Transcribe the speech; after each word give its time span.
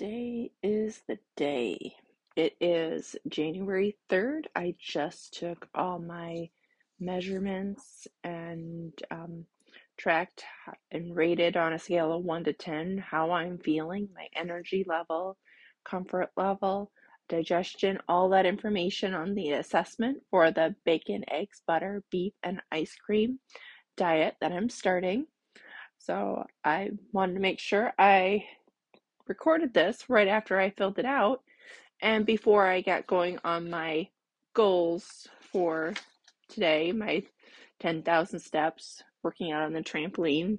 Today 0.00 0.50
is 0.62 1.02
the 1.08 1.18
day. 1.36 1.94
It 2.34 2.56
is 2.58 3.16
January 3.28 3.98
3rd. 4.08 4.46
I 4.56 4.74
just 4.80 5.38
took 5.38 5.68
all 5.74 5.98
my 5.98 6.48
measurements 6.98 8.08
and 8.24 8.94
um, 9.10 9.44
tracked 9.98 10.42
and 10.90 11.14
rated 11.14 11.58
on 11.58 11.74
a 11.74 11.78
scale 11.78 12.14
of 12.14 12.24
1 12.24 12.44
to 12.44 12.54
10 12.54 12.96
how 12.96 13.32
I'm 13.32 13.58
feeling, 13.58 14.08
my 14.14 14.26
energy 14.34 14.86
level, 14.88 15.36
comfort 15.84 16.30
level, 16.34 16.90
digestion, 17.28 17.98
all 18.08 18.30
that 18.30 18.46
information 18.46 19.12
on 19.12 19.34
the 19.34 19.50
assessment 19.50 20.22
for 20.30 20.50
the 20.50 20.74
bacon, 20.86 21.24
eggs, 21.30 21.60
butter, 21.66 22.02
beef, 22.10 22.32
and 22.42 22.62
ice 22.72 22.94
cream 22.94 23.38
diet 23.98 24.36
that 24.40 24.52
I'm 24.52 24.70
starting. 24.70 25.26
So 25.98 26.46
I 26.64 26.88
wanted 27.12 27.34
to 27.34 27.40
make 27.40 27.60
sure 27.60 27.92
I 27.98 28.44
recorded 29.30 29.72
this 29.72 30.10
right 30.10 30.28
after 30.28 30.58
I 30.58 30.70
filled 30.70 30.98
it 30.98 31.06
out 31.06 31.42
and 32.02 32.26
before 32.26 32.66
I 32.66 32.80
got 32.80 33.06
going 33.06 33.38
on 33.44 33.70
my 33.70 34.08
goals 34.54 35.28
for 35.52 35.94
today, 36.48 36.90
my 36.90 37.22
10,000 37.78 38.40
steps, 38.40 39.04
working 39.22 39.52
out 39.52 39.62
on 39.62 39.72
the 39.72 39.82
trampoline, 39.82 40.58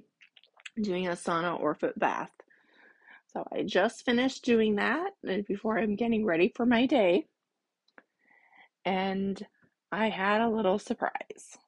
doing 0.80 1.06
a 1.06 1.12
sauna 1.12 1.60
or 1.60 1.74
foot 1.74 1.98
bath. 1.98 2.32
So 3.34 3.46
I 3.52 3.62
just 3.62 4.06
finished 4.06 4.44
doing 4.44 4.76
that 4.76 5.10
before 5.46 5.78
I'm 5.78 5.94
getting 5.94 6.24
ready 6.24 6.50
for 6.56 6.64
my 6.64 6.86
day. 6.86 7.26
And 8.86 9.44
I 9.90 10.08
had 10.08 10.40
a 10.40 10.48
little 10.48 10.78
surprise. 10.78 11.58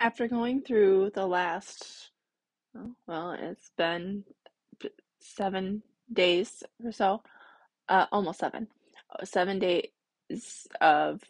After 0.00 0.28
going 0.28 0.62
through 0.62 1.10
the 1.14 1.26
last, 1.26 2.10
well, 3.06 3.32
it's 3.32 3.70
been 3.76 4.24
seven 5.20 5.82
days 6.10 6.62
or 6.82 6.90
so, 6.92 7.22
uh, 7.90 8.06
almost 8.10 8.40
seven, 8.40 8.68
uh, 9.10 9.26
seven 9.26 9.58
days 9.58 9.88
of 10.80 11.22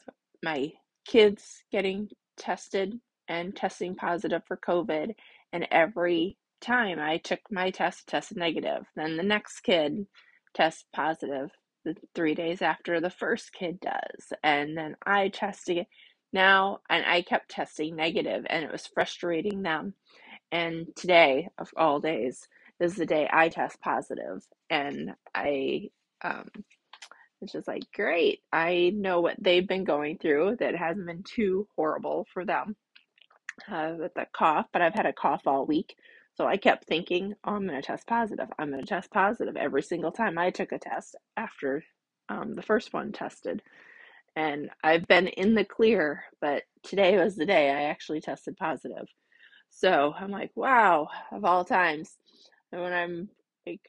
my 0.44 0.72
kids 1.04 1.64
getting 1.72 2.10
tested 2.36 3.00
and 3.26 3.56
testing 3.56 3.96
positive 3.96 4.42
for 4.46 4.56
COVID. 4.56 5.14
And 5.52 5.66
every 5.72 6.36
time 6.60 7.00
I 7.00 7.16
took 7.18 7.41
my 7.50 7.70
test, 7.70 8.06
tested 8.06 8.36
negative. 8.36 8.86
Then 8.94 9.16
the 9.16 9.24
next 9.24 9.60
kid 9.62 10.06
tests 10.54 10.84
positive 10.94 11.50
the 11.84 11.96
three 12.14 12.34
days 12.36 12.62
after 12.62 13.00
the 13.00 13.10
first 13.10 13.52
kid 13.52 13.80
does. 13.80 14.32
And 14.44 14.76
then 14.76 14.96
I 15.04 15.28
test 15.28 15.68
again 15.68 15.86
now 16.32 16.80
and 16.90 17.04
I 17.06 17.22
kept 17.22 17.50
testing 17.50 17.96
negative 17.96 18.46
and 18.50 18.64
it 18.64 18.72
was 18.72 18.86
frustrating 18.86 19.62
them. 19.62 19.94
And 20.52 20.88
today 20.96 21.48
of 21.58 21.70
all 21.76 22.00
days 22.00 22.48
is 22.80 22.96
the 22.96 23.06
day 23.06 23.28
I 23.32 23.48
test 23.50 23.80
positive 23.82 24.46
and 24.70 25.12
I 25.34 25.90
um 26.22 26.50
it's 27.42 27.52
just 27.52 27.68
like 27.68 27.84
great. 27.94 28.40
I 28.52 28.92
know 28.94 29.20
what 29.20 29.36
they've 29.40 29.66
been 29.68 29.84
going 29.84 30.18
through 30.18 30.56
that 30.60 30.76
hasn't 30.76 31.06
been 31.06 31.24
too 31.24 31.68
horrible 31.76 32.26
for 32.34 32.44
them 32.44 32.76
uh, 33.70 33.94
with 33.98 34.14
the 34.14 34.26
cough, 34.32 34.66
but 34.72 34.82
I've 34.82 34.94
had 34.94 35.06
a 35.06 35.12
cough 35.12 35.42
all 35.46 35.66
week. 35.66 35.96
So 36.36 36.46
I 36.46 36.56
kept 36.58 36.86
thinking, 36.86 37.34
oh, 37.44 37.52
I'm 37.54 37.66
going 37.66 37.80
to 37.80 37.86
test 37.86 38.06
positive. 38.06 38.48
I'm 38.58 38.70
going 38.70 38.82
to 38.82 38.86
test 38.88 39.10
positive 39.12 39.56
every 39.56 39.82
single 39.82 40.12
time 40.12 40.38
I 40.38 40.50
took 40.50 40.72
a 40.72 40.78
test 40.78 41.16
after 41.36 41.84
um, 42.28 42.54
the 42.56 42.62
first 42.62 42.92
one 42.92 43.12
tested 43.12 43.62
and 44.41 44.70
I've 44.83 45.06
been 45.06 45.27
in 45.28 45.55
the 45.55 45.66
clear, 45.66 46.24
but 46.41 46.62
today 46.83 47.19
was 47.19 47.36
the 47.36 47.44
day 47.44 47.69
I 47.70 47.83
actually 47.83 48.22
tested 48.22 48.56
positive. 48.56 49.06
So 49.69 50.14
I'm 50.19 50.30
like, 50.30 50.50
wow, 50.55 51.08
of 51.30 51.44
all 51.44 51.62
times. 51.62 52.16
And 52.72 52.80
when 52.80 52.94
I'm 52.94 53.28
like 53.66 53.82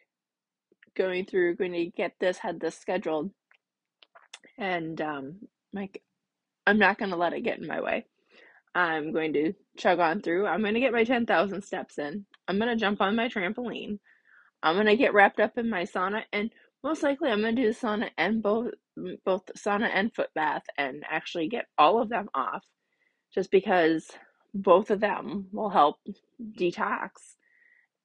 going 0.98 1.26
through, 1.26 1.56
going 1.56 1.72
to 1.72 1.86
get 1.86 2.16
this, 2.20 2.38
had 2.38 2.60
this 2.60 2.78
scheduled, 2.78 3.32
and 4.58 5.00
um, 5.00 5.36
like, 5.72 6.02
I'm 6.68 6.80
not 6.80 6.98
going 6.98 7.12
to 7.12 7.18
let 7.18 7.32
it 7.32 7.46
get 7.46 7.60
in 7.60 7.66
my 7.68 7.80
way. 7.80 8.06
I'm 8.76 9.14
going 9.14 9.32
to 9.34 9.54
chug 9.78 10.00
on 10.00 10.22
through. 10.22 10.48
I'm 10.48 10.62
going 10.62 10.74
to 10.74 10.82
get 10.82 10.92
my 10.92 11.06
10,000 11.06 11.62
steps 11.62 11.98
in. 11.98 12.26
I'm 12.50 12.58
going 12.58 12.70
to 12.70 12.76
jump 12.76 13.00
on 13.00 13.16
my 13.16 13.30
trampoline. 13.30 14.00
I'm 14.62 14.76
going 14.76 14.88
to 14.88 14.98
get 14.98 15.14
wrapped 15.14 15.40
up 15.40 15.58
in 15.58 15.70
my 15.70 15.84
sauna 15.84 16.24
and 16.34 16.52
most 16.84 17.04
likely 17.04 17.30
I'm 17.30 17.42
to 17.42 17.52
do 17.52 17.68
the 17.68 17.78
sauna 17.78 18.10
and 18.18 18.42
both 18.42 18.72
both 19.26 19.44
sauna 19.58 19.90
and 19.94 20.14
foot 20.14 20.30
bath 20.36 20.64
and 20.78 21.04
actually 21.10 21.48
get 21.48 21.66
all 21.78 22.02
of 22.02 22.10
them 22.10 22.30
off 22.34 22.64
just 23.34 23.52
because 23.52 24.10
both 24.54 24.92
of 24.92 25.00
them 25.00 25.48
will 25.52 25.70
help 25.70 25.98
detox 26.58 27.36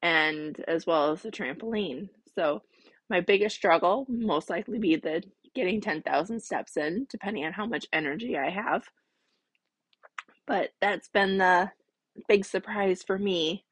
and 0.02 0.62
as 0.68 0.86
well 0.86 1.12
as 1.12 1.22
the 1.22 1.30
trampoline. 1.30 2.08
So 2.34 2.62
my 3.10 3.20
biggest 3.20 3.56
struggle 3.56 4.06
most 4.08 4.50
likely 4.50 4.78
be 4.78 4.96
the 4.96 5.22
getting 5.54 5.80
10,000 5.80 6.40
steps 6.40 6.76
in 6.76 7.06
depending 7.10 7.44
on 7.44 7.52
how 7.52 7.66
much 7.66 7.86
energy 7.92 8.36
I 8.36 8.50
have. 8.50 8.84
But 10.46 10.70
that's 10.80 11.08
been 11.08 11.38
the 11.38 11.72
big 12.28 12.44
surprise 12.44 13.02
for 13.02 13.18
me 13.18 13.64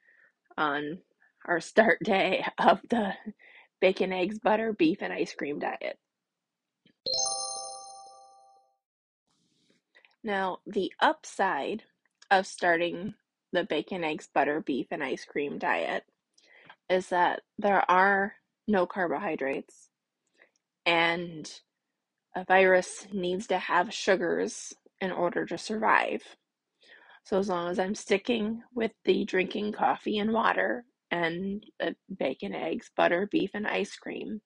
on 0.57 0.99
our 1.47 1.61
start 1.61 1.99
day 2.05 2.45
of 2.59 2.81
the 2.89 3.13
bacon, 3.85 4.15
eggs, 4.15 4.39
butter, 4.39 4.73
beef, 4.73 5.03
and 5.03 5.13
ice 5.13 5.35
cream 5.35 5.59
diet. 5.59 5.99
Now, 10.23 10.61
the 10.67 10.91
upside 11.01 11.83
of 12.31 12.47
starting 12.47 13.13
the 13.53 13.65
bacon, 13.65 14.03
eggs, 14.03 14.27
butter, 14.33 14.63
beef, 14.63 14.87
and 14.91 15.05
ice 15.05 15.27
cream 15.27 15.59
diet 15.59 16.05
is 16.89 17.11
that 17.11 17.43
there 17.59 17.85
are 17.91 18.33
no 18.67 18.87
carbohydrates, 18.87 19.91
and 20.87 21.53
a 22.35 22.43
virus 22.43 23.07
needs 23.13 23.49
to 23.49 23.59
have 23.59 23.93
sugars 23.93 24.73
in 25.03 25.13
order 25.13 25.45
to 25.45 25.59
survive. 25.59 26.23
So, 27.25 27.39
as 27.39 27.51
long 27.51 27.69
as 27.69 27.79
I'm 27.79 27.95
sticking 27.95 28.63
with 28.75 28.93
the 29.05 29.27
drinking 29.27 29.73
coffee 29.73 30.17
and 30.17 30.33
water 30.33 30.87
and 31.15 31.65
bacon, 32.19 32.55
eggs, 32.55 32.91
butter, 32.97 33.29
beef, 33.31 33.51
and 33.55 33.69
ice 33.69 33.95
cream, 33.95 34.41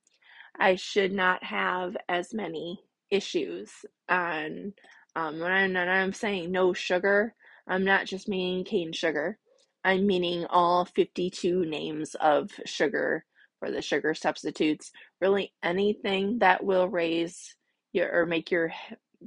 I 0.61 0.75
should 0.75 1.13
not 1.13 1.43
have 1.43 1.97
as 2.09 2.35
many 2.35 2.81
issues. 3.11 3.71
And 4.09 4.75
um, 5.17 5.41
when, 5.41 5.51
I'm, 5.51 5.77
I'm 5.77 6.13
saying 6.13 6.53
no 6.53 6.75
sugar, 6.75 7.35
I'm 7.67 7.85
not 7.85 8.05
just 8.05 8.29
meaning 8.29 8.65
cane 8.65 8.93
sugar. 8.93 9.39
I'm 9.83 10.07
meaning 10.07 10.45
all 10.51 10.85
52 10.85 11.65
names 11.65 12.15
of 12.17 12.51
sugar 12.67 13.25
for 13.61 13.71
the 13.71 13.81
sugar 13.81 14.13
substitutes. 14.13 14.93
Really, 15.23 15.55
anything 15.63 16.41
that 16.41 16.63
will 16.63 16.89
raise 16.89 17.57
your 17.93 18.13
or 18.13 18.27
make 18.27 18.51
your 18.51 18.73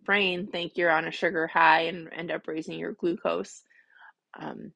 brain 0.05 0.47
think 0.47 0.73
you're 0.75 0.91
on 0.91 1.07
a 1.07 1.11
sugar 1.11 1.47
high 1.47 1.81
and 1.81 2.07
end 2.13 2.29
up 2.31 2.47
raising 2.47 2.77
your 2.77 2.93
glucose. 2.93 3.63
Um, 4.39 4.73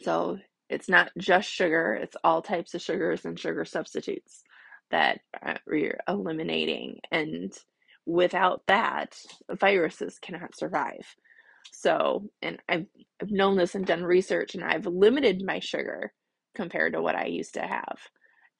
so 0.00 0.38
it's 0.70 0.88
not 0.88 1.10
just 1.18 1.50
sugar, 1.50 1.98
it's 2.00 2.16
all 2.22 2.42
types 2.42 2.74
of 2.74 2.80
sugars 2.80 3.24
and 3.24 3.38
sugar 3.38 3.64
substitutes 3.64 4.42
that 4.90 5.20
uh, 5.44 5.54
we're 5.66 5.98
eliminating. 6.08 7.00
And 7.10 7.52
without 8.06 8.62
that, 8.68 9.16
viruses 9.50 10.18
cannot 10.22 10.56
survive. 10.56 11.14
So, 11.72 12.30
and 12.40 12.58
I've, 12.68 12.86
I've 13.20 13.30
known 13.30 13.56
this 13.56 13.74
and 13.74 13.84
done 13.84 14.04
research, 14.04 14.54
and 14.54 14.64
I've 14.64 14.86
limited 14.86 15.42
my 15.44 15.58
sugar 15.58 16.12
compared 16.54 16.94
to 16.94 17.02
what 17.02 17.16
I 17.16 17.26
used 17.26 17.54
to 17.54 17.62
have. 17.62 17.98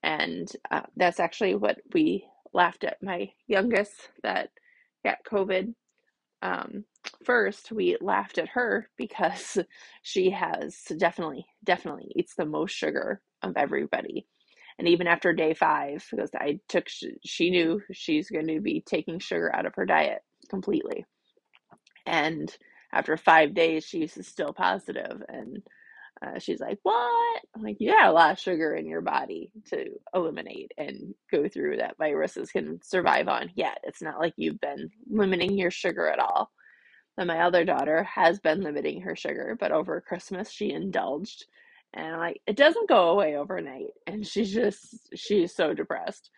And 0.03 0.51
uh, 0.71 0.83
that's 0.97 1.21
actually 1.21 1.55
what 1.55 1.79
we 1.95 2.25
laughed 2.53 2.85
at 2.85 3.03
my 3.03 3.31
youngest 3.47 3.93
that 4.25 4.51
got 5.05 5.19
COVID 5.31 5.75
um, 6.43 6.85
first 7.25 7.73
we 7.73 7.97
laughed 8.01 8.39
at 8.39 8.49
her 8.51 8.89
because 8.97 9.59
she 10.03 10.31
has 10.31 10.77
definitely 10.99 11.47
definitely 11.65 12.13
eats 12.17 12.35
the 12.35 12.47
most 12.47 12.73
sugar 12.75 13.21
of 13.43 13.57
everybody. 13.57 14.27
And 14.79 14.89
even 14.89 15.07
after 15.07 15.33
day 15.35 15.55
five 15.55 16.05
because 16.11 16.31
i 16.35 16.59
took 16.69 16.87
she 17.25 17.51
knew 17.51 17.83
she's 17.93 18.31
going 18.31 18.47
to 18.49 18.61
be 18.61 18.83
taking 18.87 19.19
sugar 19.19 19.55
out 19.55 19.67
of 19.67 19.75
her 19.77 19.87
diet 19.87 20.21
completely. 20.49 21.05
And 22.07 22.55
after 22.93 23.17
five 23.17 23.55
days 23.55 23.85
she's 23.85 24.27
still 24.27 24.53
positive 24.53 25.23
and 25.29 25.63
uh, 26.27 26.39
she's 26.39 26.61
like, 26.61 26.79
What? 26.83 27.43
I'm 27.55 27.63
like, 27.63 27.77
You 27.81 27.93
got 27.93 28.09
a 28.09 28.13
lot 28.13 28.33
of 28.33 28.39
sugar 28.39 28.75
in 28.75 28.87
your 28.87 29.01
body 29.01 29.53
to 29.69 29.87
eliminate 30.15 30.73
and 30.79 31.15
go 31.31 31.49
through 31.49 31.79
that 31.79 31.97
viruses 31.99 32.51
can 32.51 32.81
survive 32.83 33.29
on. 33.29 33.51
Yet 33.55 33.79
it's 33.85 34.03
not 34.03 34.19
like 34.21 34.35
you've 34.37 34.61
been 34.61 34.91
limiting 35.11 35.57
your 35.59 35.71
sugar 35.71 36.09
at 36.11 36.19
all. 36.19 36.51
And 37.19 37.29
my 37.29 37.41
other 37.43 37.65
daughter 37.65 38.03
has 38.05 38.41
been 38.41 38.63
limiting 38.63 39.03
her 39.03 39.17
sugar, 39.17 39.57
but 39.59 39.73
over 39.73 40.01
Christmas 40.01 40.51
she 40.51 40.73
indulged. 40.73 41.47
And 41.95 42.19
like, 42.19 42.41
it 42.47 42.57
doesn't 42.57 42.89
go 42.89 43.11
away 43.11 43.37
overnight. 43.37 43.91
And 44.07 44.27
she's 44.27 44.53
just, 44.53 45.11
she's 45.15 45.55
so 45.55 45.75
depressed. 45.75 46.31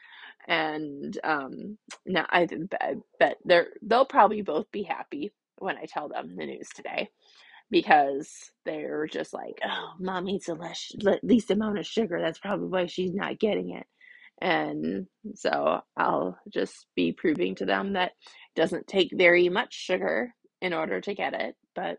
And 0.48 1.18
um, 1.24 1.78
now 2.06 2.26
I, 2.30 2.48
I 2.80 2.94
bet 3.20 3.36
they're, 3.44 3.68
they'll 3.82 4.06
probably 4.06 4.42
both 4.42 4.70
be 4.72 4.82
happy 4.82 5.32
when 5.58 5.76
I 5.76 5.86
tell 5.86 6.08
them 6.08 6.36
the 6.36 6.46
news 6.46 6.68
today 6.74 7.10
because 7.72 8.30
they're 8.66 9.08
just 9.08 9.32
like, 9.32 9.58
oh, 9.64 9.94
mom 9.98 10.28
eats 10.28 10.46
the 10.46 11.18
least 11.24 11.50
amount 11.50 11.78
of 11.78 11.86
sugar. 11.86 12.20
That's 12.20 12.38
probably 12.38 12.68
why 12.68 12.86
she's 12.86 13.14
not 13.14 13.40
getting 13.40 13.70
it. 13.70 13.86
And 14.40 15.06
so 15.34 15.80
I'll 15.96 16.38
just 16.52 16.86
be 16.94 17.12
proving 17.12 17.54
to 17.56 17.64
them 17.64 17.94
that 17.94 18.12
it 18.12 18.60
doesn't 18.60 18.86
take 18.86 19.10
very 19.12 19.48
much 19.48 19.74
sugar 19.74 20.34
in 20.60 20.74
order 20.74 21.00
to 21.00 21.14
get 21.14 21.32
it, 21.32 21.56
but 21.74 21.96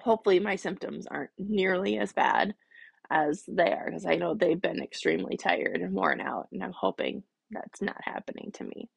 hopefully 0.00 0.38
my 0.38 0.56
symptoms 0.56 1.06
aren't 1.06 1.30
nearly 1.38 1.98
as 1.98 2.12
bad 2.12 2.54
as 3.10 3.42
they 3.48 3.72
are 3.72 3.86
because 3.86 4.04
I 4.04 4.16
know 4.16 4.34
they've 4.34 4.60
been 4.60 4.82
extremely 4.82 5.38
tired 5.38 5.80
and 5.80 5.94
worn 5.94 6.20
out, 6.20 6.48
and 6.52 6.62
I'm 6.62 6.74
hoping 6.78 7.22
that's 7.50 7.80
not 7.80 7.96
happening 8.02 8.50
to 8.54 8.64
me. 8.64 8.90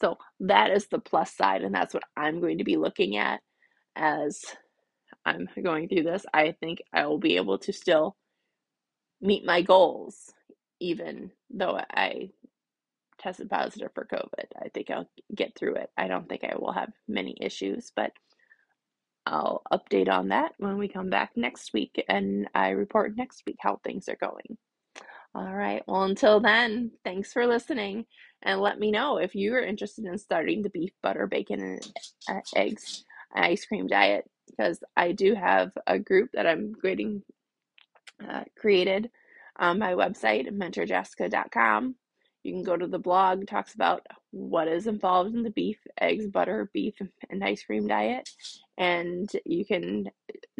So 0.00 0.18
that 0.40 0.72
is 0.72 0.88
the 0.88 0.98
plus 0.98 1.34
side, 1.34 1.62
and 1.62 1.74
that's 1.74 1.94
what 1.94 2.02
I'm 2.16 2.40
going 2.40 2.58
to 2.58 2.64
be 2.64 2.76
looking 2.76 3.16
at 3.16 3.40
as 3.94 4.40
I'm 5.26 5.48
going 5.62 5.88
through 5.88 6.04
this. 6.04 6.24
I 6.32 6.52
think 6.52 6.82
I 6.92 7.06
will 7.06 7.18
be 7.18 7.36
able 7.36 7.58
to 7.58 7.72
still 7.72 8.16
meet 9.20 9.44
my 9.44 9.62
goals, 9.62 10.32
even 10.80 11.32
though 11.50 11.80
I 11.90 12.30
tested 13.18 13.50
positive 13.50 13.90
for 13.94 14.06
COVID. 14.06 14.46
I 14.62 14.68
think 14.68 14.90
I'll 14.90 15.10
get 15.34 15.58
through 15.58 15.74
it. 15.76 15.90
I 15.98 16.06
don't 16.06 16.28
think 16.28 16.44
I 16.44 16.54
will 16.56 16.72
have 16.72 16.92
many 17.08 17.36
issues, 17.40 17.92
but 17.96 18.12
I'll 19.26 19.62
update 19.72 20.08
on 20.08 20.28
that 20.28 20.52
when 20.58 20.78
we 20.78 20.86
come 20.86 21.10
back 21.10 21.32
next 21.34 21.72
week 21.72 22.04
and 22.08 22.48
I 22.54 22.70
report 22.70 23.16
next 23.16 23.42
week 23.46 23.56
how 23.58 23.80
things 23.82 24.08
are 24.08 24.18
going. 24.20 24.56
All 25.34 25.52
right. 25.52 25.82
Well, 25.88 26.04
until 26.04 26.40
then, 26.40 26.92
thanks 27.04 27.32
for 27.32 27.46
listening 27.46 28.06
and 28.42 28.60
let 28.60 28.78
me 28.78 28.92
know 28.92 29.18
if 29.18 29.34
you're 29.34 29.60
interested 29.60 30.04
in 30.04 30.16
starting 30.18 30.62
the 30.62 30.70
beef, 30.70 30.92
butter, 31.02 31.26
bacon, 31.26 31.60
and 31.60 31.92
uh, 32.30 32.40
eggs 32.54 33.04
ice 33.34 33.66
cream 33.66 33.86
diet 33.86 34.24
because 34.46 34.82
I 34.96 35.12
do 35.12 35.34
have 35.34 35.72
a 35.86 35.98
group 35.98 36.30
that 36.34 36.46
I'm 36.46 36.74
creating, 36.74 37.22
uh, 38.26 38.44
created 38.58 39.10
on 39.58 39.78
my 39.78 39.92
website, 39.92 40.48
mentorjessica.com. 40.48 41.94
You 42.42 42.52
can 42.52 42.62
go 42.62 42.76
to 42.76 42.86
the 42.86 42.98
blog, 42.98 43.46
talks 43.46 43.74
about 43.74 44.06
what 44.30 44.68
is 44.68 44.86
involved 44.86 45.34
in 45.34 45.42
the 45.42 45.50
beef, 45.50 45.78
eggs, 46.00 46.26
butter, 46.28 46.70
beef, 46.72 46.94
and 47.28 47.42
ice 47.42 47.64
cream 47.64 47.88
diet. 47.88 48.28
And 48.78 49.28
you 49.44 49.64
can 49.64 50.10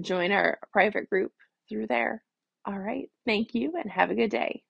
join 0.01 0.33
our 0.33 0.59
private 0.73 1.09
group 1.09 1.33
through 1.69 1.87
there. 1.87 2.23
All 2.65 2.79
right. 2.79 3.09
Thank 3.25 3.55
you 3.55 3.75
and 3.81 3.91
have 3.91 4.11
a 4.11 4.15
good 4.17 4.31
day. 4.31 4.63